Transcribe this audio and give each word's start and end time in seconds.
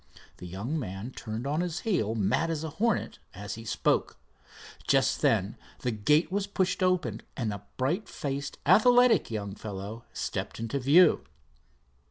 The 0.37 0.47
young 0.47 0.79
man 0.79 1.11
turned 1.11 1.45
on 1.45 1.61
his 1.61 1.81
heel, 1.81 2.15
mad 2.15 2.49
as 2.49 2.63
a 2.63 2.71
hornet, 2.81 3.19
as 3.35 3.53
he 3.53 3.63
spoke. 3.63 4.17
Just 4.87 5.21
then 5.21 5.57
the 5.81 5.91
gate 5.91 6.31
was 6.31 6.47
pushed 6.47 6.81
open, 6.81 7.21
and 7.37 7.53
a 7.53 7.61
bright 7.77 8.09
faced, 8.09 8.57
athletic 8.65 9.29
young 9.29 9.53
fellow 9.53 10.03
stepped 10.11 10.59
into 10.59 10.79
view. 10.79 11.23